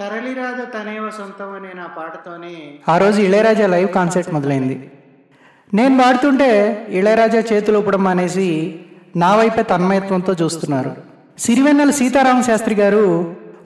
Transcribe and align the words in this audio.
తరలిరాద 0.00 0.60
తనేవ 0.74 1.06
సొంతం 1.16 1.48
అనే 1.56 1.70
నా 1.78 1.86
పాటతోనే 1.96 2.52
ఆ 2.88 2.94
రోజు 2.98 3.18
ఇళయరాజా 3.20 3.66
లైవ్ 3.66 3.88
కాన్సర్ట్ 3.88 4.30
మొదలైంది. 4.34 4.76
నేను 5.74 5.94
పాడుతుంటే 6.02 6.48
ఇళయరాజా 6.98 7.40
చేతులు 7.50 7.78
ఊపడం 7.78 8.06
అనేసి 8.06 8.46
నా 9.16 9.30
వైపే 9.36 9.62
తన్మయత్వంతో 9.62 10.32
చూస్తున్నారు. 10.42 10.92
సిరివెన్నెల 11.38 11.90
సీతారామ 11.90 12.40
శాస్త్రి 12.40 12.74
గారు 12.74 13.04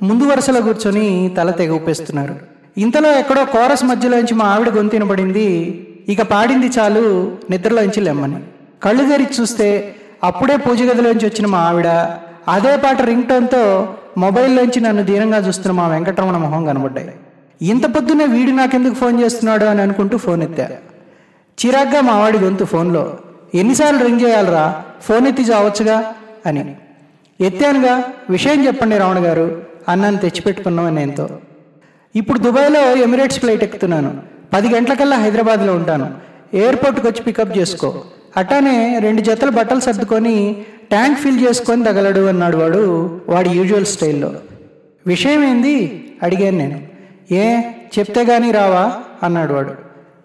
ముందు 0.03 0.25
వరుసలో 0.25 0.61
కూర్చొని 0.61 1.07
తల 1.39 1.51
తెగ 1.51 1.73
ఊపేస్తున్నారు. 1.73 2.35
ఇంతలో 2.79 3.13
ఎక్కడో 3.19 3.45
కోరస్ 3.45 3.85
మధ్యలోంచి 3.85 4.35
మా 4.35 4.45
ఆవిడ 4.45 4.69
గొంతినబడింది 4.69 5.49
ఇక 6.09 6.23
పాడింది 6.23 6.71
చాలు 6.79 7.05
నిద్రలోంచి 7.51 8.01
లెమ్మని. 8.01 8.41
కళ్ళు 8.85 9.05
తెరిచి 9.11 9.37
చూస్తే 9.41 9.69
అప్పుడే 10.25 10.57
పూజ 10.57 10.83
గదిలోంచి 10.83 11.27
వచ్చిన 11.27 11.47
మా 11.47 11.59
ఆవిడ 11.59 11.89
అదే 12.55 12.77
పాట 12.77 13.03
రింగ్ 13.03 13.29
టోన్తో 13.29 13.63
మొబైల్లోంచి 14.17 14.81
నన్ను 14.81 15.03
దీనంగా 15.03 15.39
చూస్తున్న 15.39 15.73
మా 15.73 15.89
వెంకటరమణ 15.89 16.37
మొహం 16.37 16.65
కనబడ్డాయి. 16.65 17.13
ఇంత 17.63 17.95
పొద్దునే 17.95 18.27
వీడు 18.27 18.51
నాకెందుకు 18.51 18.95
ఫోన్ 18.95 19.21
చేస్తున్నాడు 19.21 19.65
అని 19.65 19.83
అనుకుంటూ 19.83 20.19
ఫోన్ 20.19 20.43
ఎత్తా. 20.43 20.69
చిరాగ్గా 21.67 22.01
మావాడి 22.01 22.39
గొంతు 22.39 22.65
ఫోన్లో 22.65 23.19
ఎన్నిసార్లు 23.55 24.05
రింగ్ 24.05 24.21
చేయాలరా? 24.21 24.83
ఫోన్ 25.03 25.27
ఎత్తి 25.27 25.43
చావచ్చుగా? 25.43 26.15
అని. 26.47 26.77
ఎత్తానుగా 27.41 28.05
విషయం 28.31 28.67
చెప్పండి 28.67 28.99
రావణ 28.99 29.19
గారు 29.19 29.63
అన్నాను 29.89 30.17
తెచ్చిపెట్టుకున్నామని 30.17 30.95
నేనుతో 30.95 31.29
ఇప్పుడు 32.17 32.39
దుబాయ్లో 32.39 32.97
ఎమిరేట్స్ 32.97 33.39
ఫ్లైట్ 33.39 33.63
ఎక్కుతున్నాను. 33.63 34.23
పది 34.53 34.75
గంటలకల్లా 34.75 35.17
హైదరాబాద్లో 35.17 35.75
ఉంటాను. 35.75 36.15
ఎయిర్పోర్ట్కి 36.55 37.07
వచ్చి 37.07 37.23
పికప్ 37.23 37.59
చేసుకో. 37.59 38.05
అట్టానే 38.37 38.99
రెండు 38.99 39.21
జతల 39.21 39.49
బట్టలు 39.49 39.81
సర్దుకొని 39.81 40.65
ట్యాంక్ 40.95 41.19
ఫిల్ 41.19 41.49
చేసుకొని 41.49 41.85
తగలడు 41.85 42.21
అన్నాడు 42.21 42.57
వాడు 42.57 43.21
వాడి 43.29 43.51
యూజువల్ 43.51 43.87
స్టైల్లో. 43.87 44.35
విషయం 45.07 45.45
ఏంది 45.45 46.05
అడిగాను 46.23 46.59
నేను. 46.59 46.81
ఏ 47.35 47.61
చెప్తే 47.99 48.25
కానీ 48.25 48.51
రావా? 48.51 48.93
అన్నాడు 49.23 49.55
వాడు. 49.55 49.73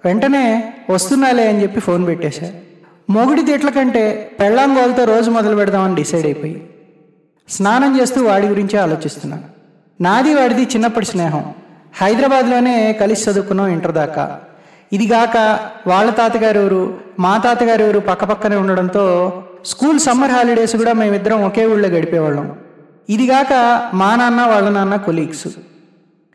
వెంటనే 0.06 0.74
వస్తున్నాలే 0.90 1.50
అని 1.50 1.62
చెప్పి 1.62 1.80
ఫోన్ 1.80 2.08
పెట్టేశా. 2.08 2.52
మొగుడి 3.10 3.42
తిట్ల 3.42 3.70
కంటే 3.70 4.32
పెళ్ళాంగోలతో 4.40 5.04
రోజు 5.04 5.32
మొదలు 5.32 5.56
పెడదామని 5.56 5.96
డిసైడ్ 5.96 6.26
అయిపోయి. 6.26 6.70
స్నానం 7.50 8.02
చేస్తూ 8.02 8.26
వాడి 8.26 8.48
గురించే 8.48 8.80
ఆలోచిస్తున్నాను 8.80 9.44
నాది 10.02 10.34
వాడిది 10.34 10.64
చిన్నప్పటి 10.64 11.06
స్నేహం. 11.06 11.54
హైదరాబాద్లోనే 12.02 12.94
కలిసి 12.94 13.30
చదువుకున్నాం 13.30 13.68
ఇంటర్ 13.68 13.92
దాకా. 13.92 14.40
ఇది 14.94 15.08
గాక 15.08 15.60
వాళ్ళ 15.88 16.12
తాతగారు 16.12 16.60
ఎవరు 16.60 16.98
మా 17.20 17.38
తాతగారు 17.38 17.84
ఎవరు 17.84 18.00
పక్కపక్కనే 18.00 18.56
ఉండడంతో 18.56 19.34
స్కూల్ 19.66 20.00
సమ్మర్ 20.00 20.32
హాలిడేస్ 20.32 20.76
కూడా 20.76 20.94
మేమిద్దరం 20.94 21.44
ఒకే 21.46 21.66
ఊళ్ళో 21.66 21.90
గడిపేవాళ్ళం. 21.90 22.56
ఇదిగాక 23.10 23.82
మా 23.94 24.16
నాన్న 24.16 24.42
వాళ్ళ 24.42 24.70
నాన్న 24.70 24.96
కొలీగ్స్. 24.96 25.48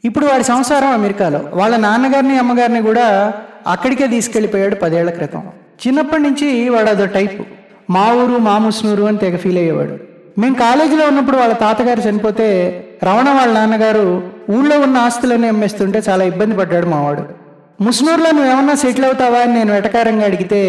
ఇప్పుడు 0.05 0.27
వాడి 0.27 0.45
సంసారం 0.45 0.89
అమెరికాలో. 0.89 1.41
వాళ్ళ 1.55 1.77
నాన్నగారిని 1.77 2.39
అమ్మగారిని 2.39 2.83
కూడా 2.83 3.33
అక్కడికే 3.67 4.07
తీసుకెళ్ళిపోయాడు 4.07 4.75
పదేళ్ళ 4.75 5.11
క్రితం. 5.11 5.43
చిన్నప్పటి 5.87 6.23
నుంచి 6.23 6.69
వాడు 6.69 6.91
అదో 6.91 7.07
టైపు. 7.07 7.45
మా 7.91 8.13
ఊరు 8.13 8.39
మా 8.39 8.59
ముస్నూరు 8.59 9.03
అని 9.03 9.19
తెగ 9.19 9.37
ఫీల్ 9.37 9.59
అయ్యేవాడు. 9.59 9.99
మేము 10.41 10.55
కాలేజీలో 10.55 11.07
ఉన్నప్పుడు 11.07 11.37
వాళ్ళ 11.37 11.55
తాతగారు 11.55 12.01
చనిపోతే 12.01 12.81
రమణ 13.05 13.31
వాళ్ళ 13.31 13.55
నాన్నగారు 13.55 14.23
ఊళ్ళో 14.51 14.81
ఉన్న 14.81 14.97
ఆస్తులన్నీ 14.97 15.49
అమ్మేస్తుంటే 15.49 16.03
చాలా 16.09 16.25
ఇబ్బంది 16.25 16.57
పడ్డాడు 16.57 16.87
మావాడు. 16.87 17.44
ముస్నూర్లో 17.81 18.31
నువ్వు 18.31 18.51
ఏమన్నా 18.51 18.75
సెటిల్ 18.75 19.05
అవుతావా 19.05 19.39
అని 19.39 19.55
నేను 19.55 19.73
వెటకారంగా 19.73 20.25
అడిగితే 20.25 20.61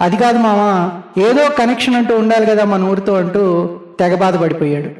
అది 0.00 0.16
కాదు 0.16 0.38
మామ 0.38 0.90
ఏదో 1.20 1.48
కనెక్షన్ 1.48 1.94
అంటూ 1.94 2.16
ఉండాలి 2.16 2.46
కదా 2.46 2.64
మన 2.64 2.82
ఊరితో 2.82 3.14
అంటూ 3.14 3.70
తెగ 4.00 4.14
బాధపడిపోయాడు. 4.14 4.90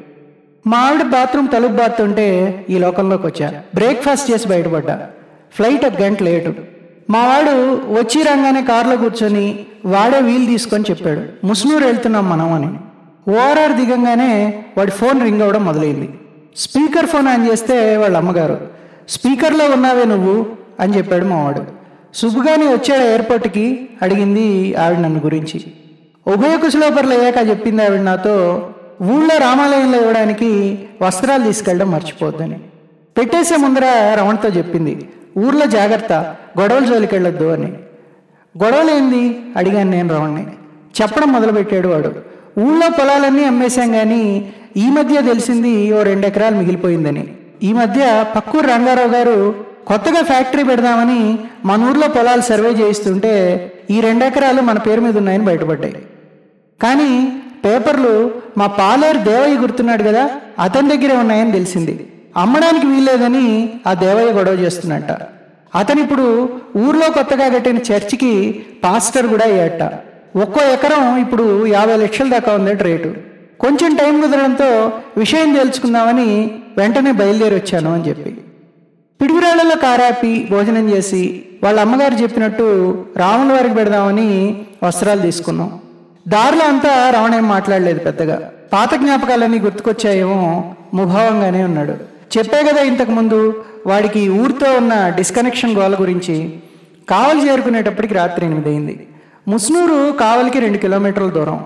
మా 0.69 0.77
ఆవిడ 0.77 1.01
బాత్రూమ్ 1.01 1.47
తలుపు 1.53 1.73
బాతుంటే 1.73 2.65
ఈ 2.69 2.77
లోకంలోకి 2.77 3.27
వచ్చా. 3.27 3.53
బ్రేక్ఫాస్ట్ 3.75 4.31
చేసి 4.31 4.47
బయటపడ్డా. 4.47 5.07
ఫ్లైట్ 5.55 5.85
ఒక 5.85 6.01
గంట 6.01 6.23
లేటు. 6.23 6.53
మా 7.09 7.25
వాడు 7.27 7.51
వచ్చి 7.99 8.23
రాగానే 8.23 8.61
కారులో 8.61 8.97
కూర్చొని 8.97 9.65
వాడే 9.85 10.21
వీల్ 10.21 10.47
తీసుకొని 10.47 10.85
చెప్పాడు 10.89 11.45
ముస్నూరు 11.45 11.85
వెళ్తున్నాం 11.85 12.29
మనం 12.29 12.53
అని. 12.53 12.69
ఓఆర్ఆర్ 13.31 13.71
దిగంగానే 13.71 14.63
వాడి 14.77 14.91
ఫోన్ 14.91 15.21
రింగ్ 15.21 15.41
అవ్వడం 15.41 15.65
మొదలైంది. 15.65 16.09
స్పీకర్ 16.57 17.05
ఫోన్ 17.05 17.27
ఆన్ 17.27 17.47
చేస్తే 17.47 17.97
వాళ్ళ 17.97 18.17
అమ్మగారు 18.17 18.57
స్పీకర్లో 19.09 19.65
ఉన్నావే 19.65 20.05
నువ్వు 20.05 20.45
అని 20.79 20.97
చెప్పాడు 20.97 21.25
మావాడు 21.25 21.65
శుభగాని 22.15 22.65
వచ్చాడు 22.65 23.03
ఎయిర్పోర్ట్కి 23.03 23.89
అడిగింది 24.01 24.75
ఆవిడ 24.75 24.97
నన్ను 24.97 25.19
గురించి. 25.19 25.63
ఉభయ 26.27 26.57
కుశలోపర్లు 26.57 27.13
అయ్యాక 27.13 27.49
చెప్పింది 27.49 27.85
ఆవిడ 27.85 27.99
నాతో 27.99 28.69
ఊళ్ళో 29.01 29.37
రామాలయంలో 29.37 29.99
ఇవ్వడానికి 29.99 30.79
వస్త్రాలు 31.01 31.43
తీసుకెళ్ళడం 31.43 31.91
మర్చిపోద్దని. 31.91 32.59
పెట్టేసే 33.17 33.55
ముందర 33.55 34.15
రమణతో 34.19 34.49
చెప్పింది 34.49 35.09
ఊర్లో 35.37 35.65
జాగ్రత్త 35.65 36.35
గొడవలు 36.59 36.85
జోలికెళ్ళొద్దు 36.85 37.45
అని. 37.45 37.73
గొడవలు 38.63 38.91
ఏంది? 38.91 39.39
అడిగాను 39.57 39.91
నేను 39.91 40.15
రమణ్ణి. 40.15 40.45
చెప్పడం 41.01 41.31
మొదలుపెట్టాడు 41.31 41.87
వాడు. 41.87 42.15
ఊళ్ళో 42.59 42.89
పొలాలన్నీ 42.89 43.43
అమ్మేశాం 43.43 43.91
కానీ 43.91 44.53
ఈ 44.77 44.89
మధ్య 44.89 45.21
తెలిసింది 45.21 45.93
ఓ 45.93 46.03
రెండు 46.03 46.27
ఎకరాలు 46.27 46.55
మిగిలిపోయిందని. 46.55 47.27
ఈ 47.63 47.73
మధ్య 47.73 48.25
పక్కూరు 48.35 48.67
రంగారావు 48.67 49.07
గారు 49.07 49.64
కొత్తగా 49.87 50.23
ఫ్యాక్టరీ 50.23 50.63
పెడదామని 50.63 51.39
మన 51.65 51.89
ఊర్లో 51.89 52.07
పొలాలు 52.07 52.41
సర్వే 52.41 52.69
చేయిస్తుంటే 52.69 53.33
ఈ 53.91 54.01
రెండు 54.01 54.25
ఎకరాలు 54.25 54.61
మన 54.61 54.77
పేరు 54.77 55.01
మీద 55.01 55.17
ఉన్నాయని 55.17 55.45
బయటపడ్డాయి. 55.45 55.95
కానీ 56.81 57.41
పేపర్లు 57.65 58.31
మా 58.57 58.67
పాలేరు 58.67 59.17
దేవయ్య 59.17 59.55
గుర్తున్నాడు 59.55 60.03
కదా 60.03 60.31
అతని 60.59 60.97
దగ్గరే 60.97 61.15
ఉన్నాయని 61.15 61.51
తెలిసింది. 61.51 62.07
అమ్మడానికి 62.37 62.87
వీల్లేదని 62.87 63.69
ఆ 63.87 63.93
దేవయ్య 63.93 64.31
గొడవ 64.31 64.51
చేస్తున్నట్ట. 64.51 65.11
అతను 65.75 66.01
ఇప్పుడు 66.01 66.49
ఊర్లో 66.77 67.09
కొత్తగా 67.09 67.47
కట్టిన 67.47 67.77
చర్చికి 67.77 68.65
పాస్టర్ 68.83 69.27
కూడా 69.27 69.45
అయ్యాట. 69.45 69.83
ఒక్కో 70.37 70.71
ఎకరం 70.73 71.17
ఇప్పుడు 71.17 71.65
యాభై 71.65 71.97
లక్షల 71.97 72.29
దాకా 72.29 72.53
ఉందట 72.53 72.83
రేటు. 72.83 73.13
కొంచెం 73.59 73.95
టైం 73.95 74.21
కుదరడంతో 74.21 74.91
విషయం 75.17 75.53
తెలుసుకుందామని 75.53 76.51
వెంటనే 76.77 77.11
బయలుదేరి 77.11 77.55
వచ్చాను 77.55 77.93
అని 77.93 78.09
చెప్పి. 78.09 78.37
పిడుగురాళ్ళలో 79.21 79.75
కారాపి 79.75 80.47
భోజనం 80.51 80.89
చేసి 80.89 81.43
వాళ్ళ 81.63 81.79
అమ్మగారు 81.79 82.13
చెప్పినట్టు 82.13 82.65
రాముల 83.17 83.53
వారికి 83.53 83.75
పెడదామని 83.75 84.61
వస్త్రాలు 84.83 85.21
తీసుకున్నాం. 85.21 85.79
దారిలో 86.27 86.65
అంతా 86.65 87.09
రావణ 87.09 87.35
ఏం 87.35 87.47
మాట్లాడలేదు 87.47 87.99
పెద్దగా. 87.99 88.51
పాత 88.73 88.95
జ్ఞాపకాలన్నీ 88.95 89.59
గుర్తుకొచ్చాయేమో 89.59 90.75
ముభావంగానే 90.93 91.63
ఉన్నాడు. 91.63 91.91
చెప్పే 92.37 92.63
కదా 92.63 92.81
ఇంతకుముందు 92.81 93.63
వాడికి 93.87 94.29
ఊరితో 94.29 94.73
ఉన్న 94.73 95.09
డిస్కనెక్షన్ 95.09 95.77
గోల 95.77 95.95
గురించి. 95.99 96.53
కావలి 97.09 97.49
చేరుకునేటప్పటికి 97.49 98.13
రాత్రి 98.13 98.45
ఎనిమిది 98.45 98.69
అయింది. 98.69 99.07
ముస్నూరు 99.47 100.11
కావలికి 100.11 100.59
రెండు 100.59 100.77
కిలోమీటర్ల 100.77 101.29
దూరం. 101.29 101.65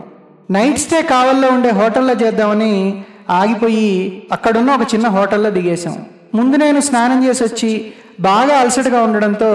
నైట్ 0.51 0.79
స్టే 0.79 1.01
కావల్లో 1.01 1.47
ఉండే 1.47 1.69
హోటల్లో 1.69 2.13
చేద్దామని 2.13 3.03
ఆగిపోయి 3.29 4.23
అక్కడున్న 4.31 4.71
ఒక 4.71 4.93
చిన్న 4.93 5.07
హోటల్లో 5.07 5.49
దిగేశాం. 5.49 5.97
ముందు 6.35 6.57
నేను 6.57 6.79
స్నానం 6.79 7.27
చేసి 7.27 7.43
వచ్చి 7.43 7.91
బాగా 8.19 8.57
అలసటగా 8.57 9.03
ఉండడంతో 9.03 9.51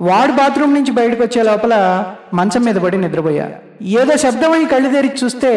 వాడు 0.00 0.32
బాత్రూమ్ 0.32 0.74
నుంచి 0.74 0.90
బయటకు 0.90 1.22
వచ్చే 1.22 1.42
లోపల 1.42 1.74
మంచం 2.34 2.64
మీద 2.64 2.74
పడి 2.74 2.96
నిద్రపోయా. 2.96 3.50
ఏదో 3.82 4.16
శబ్దమై 4.16 4.64
కళ్ళు 4.64 4.88
తెరిచి 4.88 5.24
చూస్తే 5.24 5.50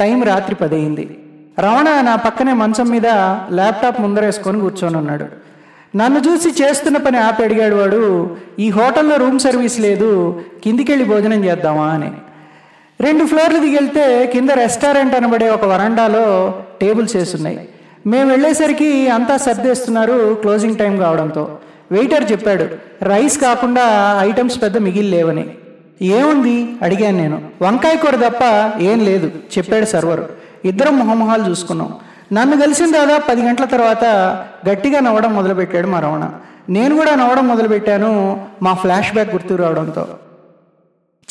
టైం 0.00 0.22
రాత్రి 0.22 0.54
పదయింది 0.54 1.16
రమణ 1.58 2.00
నా 2.00 2.16
పక్కనే 2.16 2.52
మంచం 2.52 2.88
మీద 2.88 3.06
ల్యాప్టాప్ 3.52 4.00
ముందరేసుకొని 4.00 4.60
కూర్చొని 4.60 4.96
ఉన్నాడు. 4.96 5.26
నన్ను 5.96 6.20
చూసి 6.20 6.62
చేస్తున్న 6.62 6.96
పని 6.96 7.18
ఆపి 7.18 7.44
అడిగాడు 7.44 7.76
వాడు 7.76 8.36
ఈ 8.58 8.70
హోటల్లో 8.70 9.16
రూమ్ 9.16 9.38
సర్వీస్ 9.38 9.80
లేదు 9.80 10.40
కిందికెళ్ళి 10.64 11.04
భోజనం 11.04 11.44
చేద్దామా? 11.44 11.86
అని. 11.86 12.10
రెండు 13.00 13.24
ఫ్లోర్లు 13.24 13.58
దిగెళ్తే 13.58 14.26
కింద 14.26 14.50
రెస్టారెంట్ 14.50 15.14
అనబడే 15.14 15.50
ఒక 15.50 15.64
వరండాలో 15.64 16.54
టేబుల్స్ 16.80 17.16
వేసున్నాయి 17.16 17.68
మేము 18.06 18.30
వెళ్ళేసరికి 18.30 19.08
అంతా 19.08 19.36
సర్దేస్తున్నారు 19.36 20.34
క్లోజింగ్ 20.40 20.76
టైం 20.76 20.96
కావడంతో. 20.96 21.58
వెయిటర్ 21.90 22.32
చెప్పాడు 22.32 22.66
రైస్ 23.04 23.38
కాకుండా 23.38 24.16
ఐటమ్స్ 24.20 24.62
పెద్ద 24.62 24.78
మిగిలి 24.78 25.10
లేవని 25.10 25.50
ఏముంది? 26.02 26.68
అడిగాను 26.82 27.16
నేను. 27.16 27.42
వంకాయ 27.62 27.96
కూర 27.96 28.28
తప్ప 28.28 28.72
ఏం 28.80 29.04
లేదు 29.04 29.26
చెప్పాడు 29.26 29.84
సర్వర్. 29.84 30.20
ఇద్దరం 30.64 30.98
మొహమొహాలు 30.98 31.50
చూసుకున్నాం. 31.50 31.94
నన్ను 32.32 32.56
కలిసిన 32.56 32.90
దాదాపు 32.90 33.28
పది 33.28 33.42
గంటల 33.42 33.64
తర్వాత 33.64 34.04
గట్టిగా 34.68 35.00
నవ్వడం 35.00 35.34
మొదలుపెట్టాడు 35.34 35.86
మా 35.86 36.00
రమణ. 36.00 36.30
నేను 36.68 36.96
కూడా 36.96 37.14
నవ్వడం 37.14 37.48
మొదలుపెట్టాను 37.48 38.40
మా 38.62 38.74
ఫ్లాష్ 38.74 39.12
బ్యాక్ 39.12 39.30
గుర్తు 39.30 39.54
రావడంతో. 39.54 40.06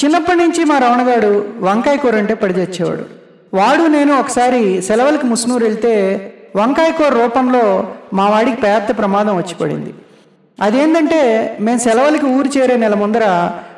చిన్నప్పటి 0.03 0.37
నుంచి 0.37 0.65
మా 0.65 0.77
రమణగాడు 0.77 1.45
వంకాయ 1.59 1.97
కూర 1.97 2.15
అంటే 2.15 2.33
పడిచెచ్చేవాడు 2.33 3.05
వాడు 3.53 3.83
నేను 3.83 4.19
ఒకసారి 4.19 4.81
సెలవులకు 4.81 5.25
ముస్నూరు 5.25 5.63
వెళ్తే 5.63 6.32
వంకాయ 6.55 6.91
కూర 6.91 7.09
రూపంలో 7.09 7.63
మా 8.13 8.29
వాడికి 8.29 8.61
పెద్ద 8.61 8.97
ప్రమాదం 8.97 9.37
వచ్చి 9.37 9.55
పడింది 9.55 9.91
అదేంటంటే 10.59 11.21
మేము 11.59 11.79
సెలవులకి 11.79 12.25
ఊరు 12.25 12.49
చేరే 12.57 12.75
నెల 12.77 12.93
ముందర 12.93 13.25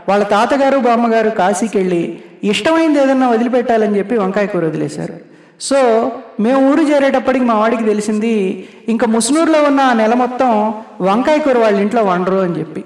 వాళ్ళ 0.09 0.23
తాతగారు 0.23 0.77
బామ్మగారు 0.77 1.29
కాశీకి 1.29 1.77
వెళ్ళి 1.77 2.19
ఇష్టమైంది 2.43 2.99
ఏదన్నా 2.99 3.27
వదిలిపెట్టాలని 3.29 3.97
చెప్పి 3.97 4.17
వంకాయ 4.17 4.45
కూర 4.45 4.63
వదిలేశారు. 4.65 5.15
సో 5.61 5.79
మేము 6.39 6.71
ఊరు 6.71 6.81
చేరేటప్పటికి 6.81 7.45
మా 7.45 7.53
వాడికి 7.53 7.83
తెలిసింది 7.83 8.33
ఇంకా 8.87 9.05
ముసునూరులో 9.07 9.63
ఉన్న 9.63 9.81
ఆ 9.81 9.93
నెల 9.93 10.13
మొత్తం 10.13 10.49
వంకాయ 11.01 11.37
కూర 11.37 11.57
వాళ్ళ 11.57 11.77
ఇంట్లో 11.79 12.03
వండరు 12.03 12.35
అని 12.35 12.59
చెప్పి. 12.59 12.83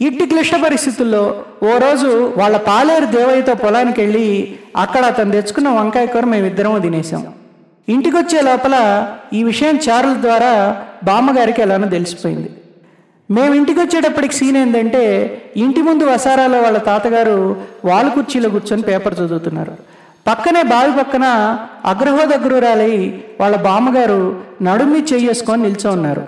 ఇట్టి 0.00 0.26
క్లిష్ట 0.26 0.54
పరిస్థితుల్లో 0.64 1.24
ఓ 1.62 1.78
రోజు 1.78 2.10
వాళ్ళ 2.36 2.56
పాలేరు 2.56 3.06
దేవయ్యతో 3.06 3.54
పొలానికి 3.54 4.00
వెళ్ళి 4.00 4.26
అక్కడ 4.76 5.04
అతను 5.04 5.32
తెచ్చుకున్న 5.32 5.68
వంకాయ 5.68 6.06
కూర 6.06 6.24
మేమిద్దరం 6.24 6.80
తినేసాం 6.80 7.24
ఇంటికి 7.88 8.16
వచ్చే 8.16 8.40
లోపల 8.40 8.76
ఈ 9.32 9.42
విషయం 9.42 9.76
చారుల 9.76 10.12
ద్వారా 10.20 10.84
బామ్మగారికి 11.04 11.62
ఎలానో 11.62 11.88
తెలిసిపోయింది. 11.88 12.50
మేము 13.30 13.54
ఇంటికి 13.54 13.80
వచ్చేటప్పటికి 13.80 14.34
సీన్ 14.34 14.56
ఏంటంటే 14.56 15.02
ఇంటి 15.56 15.82
ముందు 15.82 16.04
వసారాలో 16.04 16.60
వాళ్ళ 16.62 16.78
తాతగారు 16.78 17.56
వాళ్ళ 17.84 18.08
కుర్చీలో 18.08 18.48
కూర్చొని 18.48 18.82
పేపర్ 18.82 19.14
చదువుతున్నారు. 19.14 19.74
పక్కనే 20.26 20.62
బావి 20.62 20.92
పక్కన 20.92 21.24
అగ్రహోదగ్రురాలై 21.84 23.20
వాళ్ళ 23.40 23.56
బామ్మగారు 23.56 24.40
నడుమి 24.62 25.00
చేసుకొని 25.12 25.62
నిల్చో 25.62 25.90
ఉన్నారు. 25.90 26.24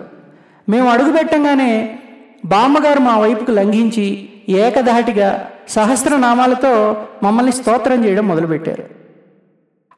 మేము 0.69 0.91
అడుగు 0.91 1.13
పెట్టంగానే 1.13 1.99
బామ్మగారు 2.45 3.01
మా 3.01 3.19
వైపుకు 3.19 3.51
లంఘించి 3.51 4.29
ఏకధాటిగా 4.49 5.49
సహస్రనామాలతో 5.69 6.97
మమ్మల్ని 7.23 7.53
స్తోత్రం 7.53 8.05
చేయడం 8.05 8.29
మొదలుపెట్టారు. 8.29 9.04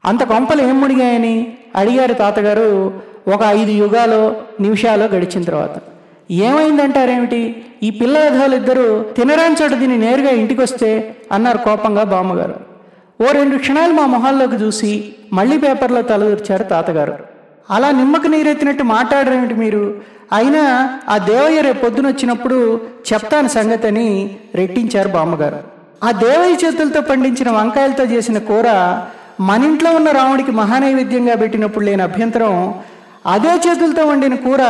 అంత 0.07 0.23
కొంపలు 0.23 0.61
ఏం 0.61 0.81
మునిగాయని? 0.81 1.57
అడిగారు 1.75 2.13
తాతగారు. 2.13 2.93
ఒక 3.33 3.39
ఐదు 3.43 3.71
యుగాలో 3.71 4.35
నిమిషాలు 4.59 5.03
గడిచిన 5.03 5.43
తర్వాత. 5.43 5.81
ఏమైందంటారేమిటి? 6.31 7.65
ఈ 7.83 7.89
పిల్ల 7.89 8.17
ఇద్దరు 8.53 9.05
తినరాని 9.17 9.55
చోట 9.61 9.71
దీన్ని 9.71 9.97
నేరుగా 9.97 10.29
ఇంటికి 10.29 10.61
వస్తే 10.61 11.15
అన్నారు 11.31 11.57
కోపంగా 11.57 12.03
బామ్మగారు. 12.03 12.55
ఓ 13.21 13.31
రెండు 13.31 13.57
క్షణాలు 13.57 13.93
మా 13.93 14.05
మొహాల్లోకి 14.05 14.55
చూసి 14.55 15.13
మళ్ళీ 15.33 15.57
పేపర్లో 15.57 16.01
తలదూర్చారు 16.01 16.63
తాతగారు. 16.63 17.17
అలా 17.69 17.91
నిమ్మకు 17.91 18.27
నీరెత్తినట్టు 18.27 18.83
మాట్లాడరేమిటి 18.83 19.53
మీరు? 19.53 19.95
అయినా 20.33 20.63
ఆ 21.09 21.17
దేవయ్య 21.17 21.61
రేపు 21.61 21.81
పొద్దున 21.81 22.07
వచ్చినప్పుడు 22.07 22.81
చెప్తాను 23.13 23.47
సంగతి 23.47 23.87
అని 23.87 24.37
రెట్టించారు 24.55 25.09
బామ్మగారు. 25.09 25.59
ఆ 26.03 26.11
దేవయ్య 26.11 26.67
చేతులతో 26.67 27.01
పండించిన 27.01 27.51
వంకాయలతో 27.51 28.03
చేసిన 28.03 28.37
కూర 28.37 28.65
మన 29.39 29.63
ఇంట్లో 29.63 29.91
ఉన్న 29.91 30.11
రాముడికి 30.11 30.51
మహానైవేద్యంగా 30.51 31.35
పెట్టినప్పుడు 31.35 31.85
లేని 31.85 32.01
అభ్యంతరం 32.01 32.73
అదే 33.25 33.49
చేతులతో 33.49 34.05
వండిన 34.05 34.35
కూర 34.35 34.61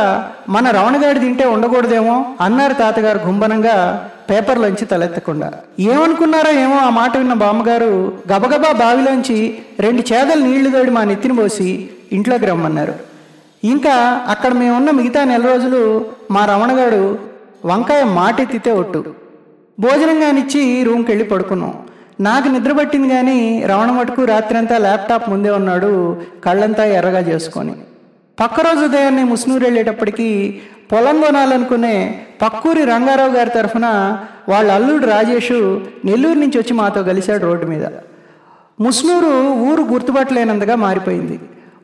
మన 0.48 0.70
రావణగాడి 0.70 1.20
తింటే 1.20 1.44
ఉండకూడదేమో 1.44 2.34
అన్నారు 2.40 2.72
తాతగారు 2.72 3.18
గుంబనంగా 3.18 4.10
పేపర్లోంచి 4.30 4.86
తలెత్తకుండా. 4.86 5.52
ఏమనుకున్నారో 5.80 6.50
ఏమో 6.50 6.78
ఆ 6.78 6.90
మాట 6.90 7.16
విన్న 7.16 7.32
బామ్మగారు 7.32 8.18
గబగబా 8.32 8.72
బావిలోంచి 8.72 9.58
రెండు 9.80 10.02
చేదలు 10.12 10.40
నీళ్ళు 10.44 10.70
తోడి 10.70 10.90
మా 10.90 11.04
నెత్తిని 11.04 11.36
పోసి 11.36 11.88
ఇంట్లోకి 12.12 12.46
రమ్మన్నారు. 12.46 12.94
ఇంకా 13.64 13.94
అక్కడ 14.28 14.52
మేమున్న 14.52 14.90
మిగతా 14.90 15.24
నెల 15.24 15.42
రోజులు 15.42 16.06
మా 16.30 16.44
రమణగాడు 16.44 17.18
వంకాయ 17.64 18.04
మాటెత్తితే 18.04 18.70
ఒట్టు. 18.70 19.04
భోజనం 19.80 20.20
కానిచ్చి 20.20 20.82
రూమ్కి 20.82 21.10
వెళ్ళి 21.10 21.24
పడుకున్నాం. 21.24 21.74
నాకు 22.20 22.48
నిద్ర 22.48 22.72
పట్టింది 22.72 23.08
కానీ 23.08 23.62
రవణ 23.66 23.90
మటుకు 23.90 24.24
రాత్రంతా 24.24 24.78
ల్యాప్టాప్ 24.78 25.30
ముందే 25.30 25.50
ఉన్నాడు 25.50 26.22
కళ్ళంతా 26.44 26.84
ఎర్రగా 26.84 27.20
చేసుకొని. 27.20 27.72
పక్క 28.40 28.60
రోజు 28.60 28.84
ఉదయాన్నే 28.84 29.22
ముస్నూరు 29.22 29.64
వెళ్ళేటప్పటికి 29.64 30.60
పొలం 30.92 31.20
కొనాలనుకునే 31.20 32.24
పక్కూరి 32.42 32.84
రంగారావు 32.84 33.30
గారి 33.30 33.50
తరఫున 33.50 33.86
వాళ్ళ 34.48 34.72
అల్లుడు 34.72 35.06
రాజేషు 35.06 35.80
నెల్లూరు 36.04 36.38
నుంచి 36.38 36.58
వచ్చి 36.58 36.72
మాతో 36.72 37.02
కలిశాడు 37.02 37.46
రోడ్డు 37.46 37.66
మీద. 37.66 37.86
ముస్నూరు 38.80 39.52
ఊరు 39.52 39.82
గుర్తుపట్టలేనంతగా 39.82 40.74
మారిపోయింది. 40.74 41.40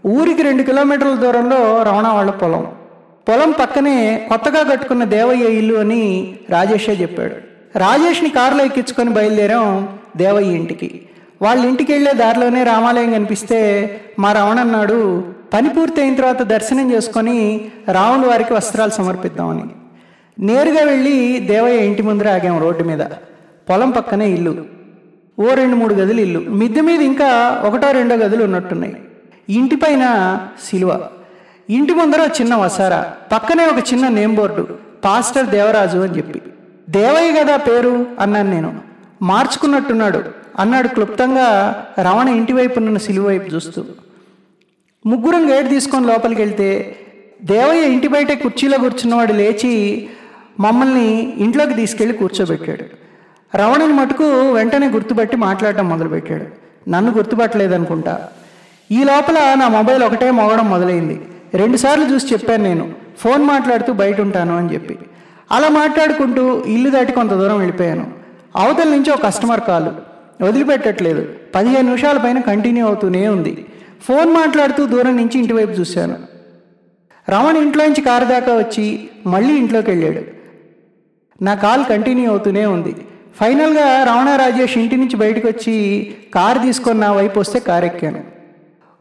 ఊరికి 0.06 0.42
రెండు 0.42 0.62
కిలోమీటర్ల 0.62 1.14
దూరంలో 1.14 1.82
రవణ 1.82 2.08
వాళ్ళ 2.08 2.30
పొలం. 2.30 2.66
పొలం 3.28 3.50
పక్కనే 3.50 4.26
కొత్తగా 4.28 4.70
కట్టుకున్న 4.70 5.04
దేవయ్య 5.04 5.44
ఇల్లు 5.44 5.74
అని 5.74 6.34
రాజేషే 6.50 6.92
చెప్పాడు. 6.92 7.53
రాజేష్ని 7.76 8.30
కారులో 8.30 8.64
ఎక్కించుకొని 8.64 9.10
బయలుదేరాం 9.10 9.98
దేవయ్య 10.16 10.56
ఇంటికి. 10.56 11.02
వాళ్ళ 11.42 11.64
ఇంటికి 11.64 11.92
వెళ్ళే 11.92 12.12
దారిలోనే 12.12 12.64
రామాలయం 12.64 13.12
కనిపిస్తే 13.12 14.00
మా 14.18 14.32
రమణ 14.32 14.60
అన్నాడు 14.60 15.24
పని 15.54 15.68
పూర్తయిన 15.68 16.14
తర్వాత 16.14 16.42
దర్శనం 16.42 16.92
చేసుకొని 16.92 17.68
రాముల 17.92 18.28
వారికి 18.28 18.52
వస్త్రాలు 18.52 18.90
సమర్పిద్దామని. 18.90 19.62
నేరుగా 20.38 20.84
వెళ్ళి 20.84 21.40
దేవయ్య 21.40 21.86
ఇంటి 21.86 22.02
ముందర 22.02 22.28
ఆగాం 22.28 22.60
రోడ్డు 22.60 22.84
మీద. 22.84 23.00
పొలం 23.70 23.90
పక్కనే 23.90 24.30
ఇల్లు. 24.30 24.64
ఓ 25.40 25.54
రెండు 25.54 25.76
మూడు 25.76 25.94
గదులు 25.94 26.20
ఇల్లు. 26.20 26.40
మిద్దె 26.40 26.80
మీద 26.80 27.00
ఇంకా 27.00 27.60
ఒకటో 27.64 27.90
రెండో 27.90 28.16
గదులు 28.16 28.44
ఉన్నట్టున్నాయి. 28.44 28.96
ఇంటి 29.48 29.76
పైన 29.76 30.38
సిలువ. 30.70 31.08
ఇంటి 31.70 31.94
ముందర 31.94 32.28
చిన్న 32.40 32.54
వసారా. 32.54 33.12
పక్కనే 33.32 33.66
ఒక 33.66 33.78
చిన్న 33.78 34.08
నేమ్ 34.08 34.36
బోర్డు. 34.36 34.68
పాస్టర్ 35.04 35.46
దేవరాజు 35.46 35.98
అని 35.98 36.16
చెప్పి. 36.16 36.42
దేవయ్య 36.94 37.44
కదా 37.44 37.56
పేరు? 37.56 38.06
అన్నాను 38.20 38.50
నేను. 38.50 38.80
మార్చుకున్నట్టున్నాడు. 39.22 40.24
అన్నాడు 40.58 40.88
క్లుప్తంగా 40.88 41.74
రమణ 42.02 42.28
ఇంటి 42.28 42.52
వైపు 42.52 42.78
ఉన్న 42.78 42.98
సిలువ 42.98 43.26
వైపు 43.26 43.54
చూస్తూ. 43.54 43.84
ముగ్గురం 45.06 45.50
గేట్ 45.50 45.68
తీసుకొని 45.68 46.06
లోపలికి 46.06 46.42
వెళ్తే 46.42 46.96
దేవయ్య 47.44 47.82
ఇంటి 47.82 48.08
బయట 48.08 48.42
కుర్చీలో 48.42 48.78
కూర్చున్నవాడు 48.78 49.32
లేచి 49.32 50.08
మమ్మల్ని 50.60 51.36
ఇంట్లోకి 51.36 51.74
తీసుకెళ్ళి 51.74 52.18
కూర్చోబెట్టాడు. 52.18 52.84
రవణుని 53.56 53.92
మటుకు 53.92 54.52
వెంటనే 54.52 54.88
గుర్తుపట్టి 54.88 55.36
మాట్లాడటం 55.36 55.88
మొదలుపెట్టాడు. 55.88 56.44
నన్ను 56.90 57.12
గుర్తుపట్టలేదనుకుంటా. 57.12 58.28
ఈ 58.90 59.04
లోపల 59.04 59.54
నా 59.58 59.68
మొబైల్ 59.68 60.02
ఒకటే 60.02 60.30
మోగడం 60.30 60.70
మొదలైంది. 60.70 61.20
రెండుసార్లు 61.54 62.04
చూసి 62.04 62.32
చెప్పాను 62.32 62.62
నేను. 62.62 62.92
ఫోన్ 63.18 63.42
మాట్లాడుతూ 63.42 63.92
బయట 63.92 64.20
ఉంటాను 64.20 64.58
అని 64.58 64.74
చెప్పి. 64.74 64.98
అలా 65.52 65.68
మాట్లాడుకుంటూ 65.68 66.62
ఇల్లు 66.66 66.90
దాటి 66.90 67.12
కొంత 67.12 67.30
దూరం 67.30 67.58
వెళ్ళిపోయాను. 67.58 68.12
అవతల 68.56 68.88
నుంచి 68.88 69.10
ఒక 69.10 69.22
కస్టమర్ 69.22 69.60
కాల్. 69.60 69.88
వదిలిపెట్టట్లేదు. 70.42 71.28
పదిహేను 71.54 71.80
నిమిషాల 71.80 72.18
పైన 72.18 72.40
కంటిన్యూ 72.40 72.86
అవుతూనే 72.86 73.28
ఉంది. 73.28 73.66
ఫోన్ 74.02 74.32
మాట్లాడుతూ 74.32 74.86
దూరం 74.86 75.16
నుంచి 75.16 75.38
ఇంటి 75.38 75.52
వైపు 75.52 75.70
చూశాను. 75.70 76.16
రమణ 77.30 77.56
ఇంట్లోంచి 77.56 78.00
కారు 78.00 78.24
దాకా 78.24 78.56
వచ్చి 78.56 79.08
మళ్ళీ 79.26 79.54
ఇంట్లోకి 79.54 79.90
వెళ్ళాడు. 79.90 80.24
నా 81.44 81.54
కాల్ 81.54 81.84
కంటిన్యూ 81.84 82.30
అవుతూనే 82.30 82.66
ఉంది. 82.66 82.96
ఫైనల్గా 83.40 84.04
రమణ 84.04 84.36
రాజేష్ 84.36 84.78
ఇంటి 84.78 84.96
నుంచి 84.96 85.16
బయటకు 85.16 85.48
వచ్చి 85.48 86.14
కారు 86.34 86.58
తీసుకొని 86.58 87.00
నా 87.00 87.12
వైపు 87.12 87.40
వస్తే 87.40 87.58
కారు 87.58 87.84
ఎక్కాను 87.84 88.24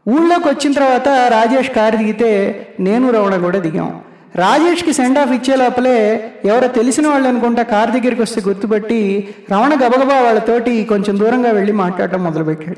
ఊళ్ళోకి 0.08 0.48
వచ్చిన 0.48 0.72
తర్వాత 0.72 1.08
రాజేష్ 1.08 1.70
కారు 1.70 1.96
దిగితే 1.96 2.66
నేను 2.80 3.10
రమణ 3.10 3.36
కూడా 3.36 3.58
దిగాం. 3.58 4.00
రాజేష్కి 4.36 4.92
సెండ్ 4.92 5.18
ఆఫ్ 5.18 5.30
ఇచ్చే 5.30 5.56
లోపలే 5.56 6.30
ఎవరో 6.44 6.68
తెలిసిన 6.68 7.08
వాళ్ళు 7.08 7.28
అనుకుంటా 7.28 7.62
కార్ 7.62 7.90
దగ్గరికి 7.90 8.22
వస్తే 8.22 8.42
గుర్తుపట్టి 8.48 9.28
రమణ 9.52 9.74
గబగబా 9.74 10.20
వాళ్ళతోటి 10.20 10.84
కొంచెం 10.84 11.18
దూరంగా 11.18 11.50
వెళ్ళి 11.50 11.72
మాట్లాడటం 11.72 12.24
మొదలుపెట్టాడు. 12.24 12.76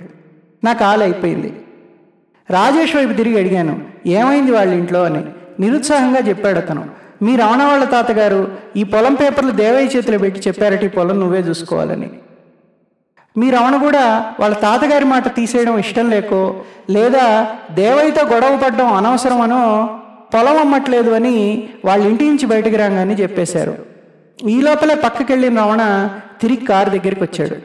నా 0.65 0.73
కాలు 0.73 1.03
అయిపోయింది. 1.03 1.61
రాజేష్ 2.51 2.97
వైపు 2.97 3.13
తిరిగి 3.13 3.39
అడిగాను 3.39 3.81
ఏమైంది 4.07 4.53
వాళ్ళ 4.53 4.75
ఇంట్లో? 4.75 5.05
అని. 5.05 5.25
నిరుత్సాహంగా 5.61 6.19
చెప్పాడు 6.19 6.59
అతను. 6.59 6.85
మీ 7.23 7.37
రమణ 7.37 7.63
వాళ్ళ 7.63 7.85
తాతగారు 7.85 8.53
ఈ 8.77 8.83
పొలం 8.83 9.15
పేపర్లు 9.15 9.51
దేవయ్య 9.51 9.97
చేతిలో 9.97 10.19
పెట్టి 10.19 10.41
చెప్పారట 10.41 10.85
ఈ 10.85 10.89
పొలం 10.89 11.21
నువ్వే 11.21 11.41
చూసుకోవాలని. 11.41 12.11
మీ 13.39 13.51
రమణ 13.51 13.77
కూడా 13.77 14.33
వాళ్ళ 14.41 14.55
తాతగారి 14.55 15.05
మాట 15.05 15.35
తీసేయడం 15.35 15.79
ఇష్టం 15.79 16.11
లేకో 16.11 16.57
లేదా 16.91 17.47
దేవయ్యతో 17.71 18.27
గొడవ 18.27 18.61
పడడం 18.65 18.93
అనవసరమనో 18.93 19.99
పొలం 20.35 20.59
అమ్మట్లేదు 20.59 21.11
అని 21.11 21.69
వాళ్ళ 21.85 22.07
ఇంటి 22.07 22.25
నుంచి 22.25 22.47
బయటకు 22.47 22.77
రాగానే 22.77 23.15
చెప్పేశారు. 23.15 23.79
ఈ 24.49 24.61
లోపలే 24.61 24.95
పక్కకెళ్ళిన 24.95 25.61
రమణ 25.61 26.11
తిరిగి 26.41 26.67
కారు 26.67 26.91
దగ్గరికి 26.91 27.23
వచ్చాడు. 27.23 27.57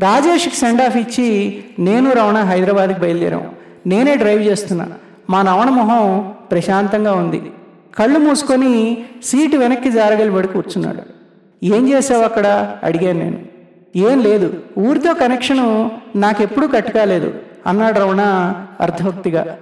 రాజేష్కి 0.00 0.56
సెండ్ 0.56 0.82
ఆఫ్ 0.82 0.96
ఇచ్చి 0.96 1.58
నేను 1.78 2.10
రమణ 2.10 2.40
హైదరాబాద్కి 2.40 3.00
బయలుదేరాం. 3.00 3.50
నేనే 3.86 4.14
డ్రైవ్ 4.14 4.42
చేస్తున్నా. 4.42 4.88
మా 5.30 5.42
నవణ 5.42 5.68
మొహం 5.68 6.34
ప్రశాంతంగా 6.50 7.12
ఉంది. 7.12 7.52
కళ్ళు 7.98 8.18
మూసుకొని 8.18 9.04
సీటు 9.24 9.56
వెనక్కి 9.56 9.90
జారగలి 9.90 10.32
పడి 10.32 10.48
కూర్చున్నాడు. 10.48 11.02
ఏం 11.64 11.88
చేసావు 11.88 12.22
అక్కడ? 12.22 12.76
అడిగాను 12.84 13.18
నేను. 13.18 13.38
ఏం 13.96 14.20
లేదు. 14.20 14.54
ఊరితో 14.78 15.14
కనెక్షను 15.14 15.90
నాకెప్పుడు 16.16 16.66
కట్టుకాలేదు 16.66 17.34
అన్నాడు 17.66 18.00
రమణ 18.00 18.20
అర్ధోక్తిగా 18.80 19.58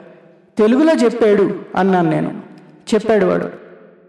తెలుగులో 0.61 0.93
చెప్పాడు 0.93 1.55
అన్నాను 1.77 2.11
నేను. 2.11 2.35
చెప్పాడు 2.95 3.27
వాడు. 3.27 3.49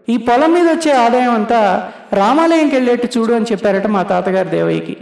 ఈ 0.08 0.16
పొలం 0.16 0.52
మీద 0.52 0.68
వచ్చే 0.68 0.92
ఆదాయం 0.92 1.34
అంతా 1.34 1.92
రామాలయంకి 2.12 2.74
వెళ్ళేట్టు 2.74 3.18
చూడు 3.18 3.32
అని 3.32 3.44
చెప్పారట 3.52 3.86
మా 3.86 4.02
తాతగారు 4.02 4.48
దేవయ్యకి. 4.48 4.96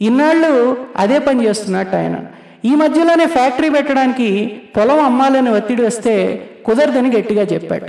ఇన్నాళ్ళు 0.00 0.76
అదే 0.96 1.18
పని 1.18 1.46
చేస్తున్నట్టు 1.46 1.96
ఆయన. 1.96 2.16
ఈ 2.64 2.74
మధ్యలోనే 2.74 3.26
ఫ్యాక్టరీ 3.26 3.68
పెట్టడానికి 3.68 4.60
పొలం 4.76 5.04
అమ్మాలని 5.04 5.50
ఒత్తిడి 5.50 5.82
వస్తే 5.82 6.42
కుదరదని 6.64 7.16
గట్టిగా 7.16 7.42
చెప్పాట. 7.42 7.82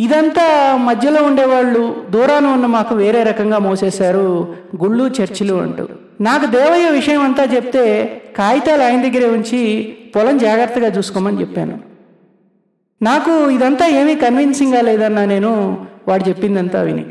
ఇదంతా 0.00 0.76
మధ్యలో 0.76 1.22
ఉండేవాళ్ళు 1.22 1.96
దూరాన 2.10 2.46
ఉన్న 2.46 2.66
మాకు 2.66 2.94
వేరే 2.94 3.22
రకంగా 3.22 3.58
మోసేశారు 3.58 4.54
గుళ్ళు 4.82 5.04
చర్చిలు 5.04 5.54
అంటూ. 5.54 5.88
నాకు 6.20 6.46
దేవయ్య 6.46 6.90
విషయం 6.90 7.20
అంతా 7.20 7.44
చెప్తే 7.44 8.20
కాగితాలు 8.36 8.82
ఆయన 8.82 9.02
దగ్గరే 9.02 9.26
ఉంచి 9.26 9.94
పొలం 10.16 10.38
జాగ్రత్తగా 10.38 10.86
చూసుకోమని 10.86 11.40
చెప్పాను. 11.40 11.89
నాకు 13.02 13.50
ఇదంతా 13.50 13.86
ఏమీ 13.86 14.14
కన్విన్సింగ్గా 14.14 14.80
లేదన్నా 14.80 15.24
నేను 15.24 15.86
వాడు 16.08 16.28
చెప్పిందంతా 16.28 16.82
విని. 16.82 17.04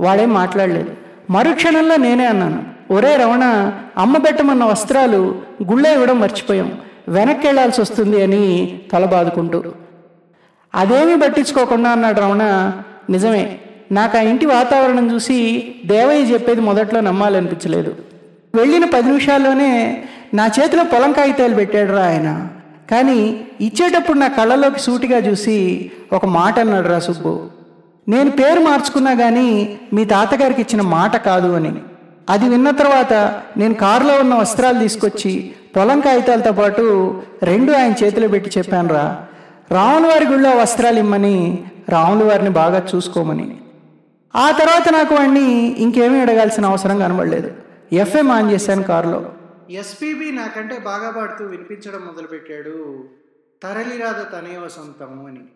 వాడేం 0.00 0.34
మాట్లాడలేదు. 0.34 0.90
మరుక్షణంలో 1.30 1.96
నేనే 1.96 2.26
అన్నాను. 2.26 2.64
ఒరే 2.90 3.16
రమణ 3.16 3.72
అమ్మ 3.96 4.16
పెట్టమన్న 4.16 4.64
వస్త్రాలు 4.64 5.42
గుళ్ళ 5.70 5.86
ఇవ్వడం 5.86 6.20
మర్చిపోయాం. 6.20 6.72
వెనక్కి 7.08 7.46
వెళ్ళాల్సి 7.46 7.80
వస్తుంది 7.80 8.22
అని 8.22 8.78
తల 8.92 9.04
బాదుకుంటూ. 9.04 9.64
అదేమీ 10.74 11.16
పట్టించుకోకుండా 11.16 11.90
అన్నాడు 11.90 12.20
రమణ 12.20 12.72
నిజమే. 13.10 13.58
నాకు 13.92 14.18
ఆ 14.18 14.20
ఇంటి 14.20 14.46
వాతావరణం 14.46 15.14
చూసి 15.14 15.74
దేవయ్య 15.86 16.32
చెప్పేది 16.32 16.60
మొదట్లో 16.60 17.00
నమ్మాలనిపించలేదు. 17.00 17.94
వెళ్ళిన 18.54 18.84
పది 18.84 19.06
నిమిషాల్లోనే 19.06 20.04
నా 20.34 20.50
చేతిలో 20.60 20.84
పొలం 20.84 21.12
కాగితాలు 21.12 21.54
పెట్టాడురా 21.54 22.06
ఆయన. 22.06 22.48
కానీ 22.90 23.46
ఇచ్చేటప్పుడు 23.60 24.18
నా 24.18 24.28
కళ్ళలోకి 24.28 24.78
సూటిగా 24.80 25.18
చూసి 25.18 25.90
ఒక 26.12 26.26
మాట 26.26 26.58
అన్నాడు 26.58 26.88
రా 26.88 26.98
సుబ్బు. 26.98 27.40
నేను 28.08 28.30
పేరు 28.30 28.60
మార్చుకున్నా 28.60 29.14
కానీ 29.14 29.78
మీ 29.92 30.04
తాతగారికి 30.04 30.60
ఇచ్చిన 30.62 30.80
మాట 30.80 31.16
కాదు 31.16 31.52
అని. 31.52 31.72
అది 32.30 32.48
విన్న 32.48 32.70
తర్వాత 32.70 33.12
నేను 33.56 33.74
కారులో 33.74 34.14
ఉన్న 34.14 34.34
వస్త్రాలు 34.34 34.78
తీసుకొచ్చి 34.78 35.52
పొలం 35.76 36.00
కాగితాలతో 36.00 36.52
పాటు 36.52 37.22
రెండు 37.42 37.72
ఆయన 37.72 37.94
చేతిలో 38.04 38.28
పెట్టి 38.28 38.50
చెప్పాను 38.58 38.88
రా. 38.88 39.22
రాముల 39.70 40.06
వారి 40.06 40.26
గుళ్ళో 40.26 40.50
వస్త్రాలు 40.50 40.98
ఇమ్మని 40.98 41.64
రాముల 41.88 42.28
వారిని 42.28 42.50
బాగా 42.50 42.82
చూసుకోమని. 42.94 43.56
ఆ 44.36 44.50
తర్వాత 44.50 44.92
నాకు 44.92 45.14
వాడిని 45.14 45.76
ఇంకేమీ 45.78 46.20
అడగాల్సిన 46.20 46.66
అవసరం 46.66 46.98
కనబడలేదు. 46.98 47.50
ఎఫ్ఎం 47.92 48.30
ఆన్ 48.30 48.50
చేశాను 48.50 48.82
కారులో. 48.82 49.24
ఎస్పీబీ 49.70 50.30
నాకంటే 50.30 50.78
బాగా 50.78 51.10
పాడుతూ 51.10 51.44
వినిపించడం 51.44 52.06
మొదలుపెట్టాడు. 52.06 53.08
తరలిరాద 53.62 54.32
తనే 54.32 54.58
వసంతము 54.58 55.26
అని. 55.26 55.48